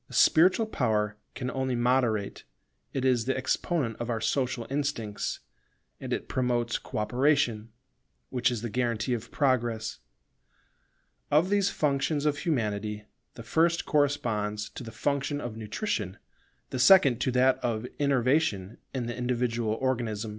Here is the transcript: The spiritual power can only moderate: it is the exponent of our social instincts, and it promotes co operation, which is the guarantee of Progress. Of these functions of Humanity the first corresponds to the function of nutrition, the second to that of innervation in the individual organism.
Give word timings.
The 0.07 0.15
spiritual 0.15 0.65
power 0.65 1.15
can 1.35 1.51
only 1.51 1.75
moderate: 1.75 2.43
it 2.91 3.05
is 3.05 3.25
the 3.25 3.37
exponent 3.37 3.97
of 3.99 4.09
our 4.09 4.19
social 4.19 4.65
instincts, 4.67 5.41
and 5.99 6.11
it 6.11 6.27
promotes 6.27 6.79
co 6.79 6.97
operation, 6.97 7.69
which 8.31 8.49
is 8.49 8.63
the 8.63 8.71
guarantee 8.71 9.13
of 9.13 9.29
Progress. 9.29 9.99
Of 11.29 11.51
these 11.51 11.69
functions 11.69 12.25
of 12.25 12.39
Humanity 12.39 13.05
the 13.35 13.43
first 13.43 13.85
corresponds 13.85 14.69
to 14.71 14.83
the 14.83 14.91
function 14.91 15.39
of 15.39 15.55
nutrition, 15.55 16.17
the 16.71 16.79
second 16.79 17.21
to 17.21 17.31
that 17.33 17.59
of 17.59 17.85
innervation 17.99 18.79
in 18.95 19.05
the 19.05 19.15
individual 19.15 19.75
organism. 19.75 20.29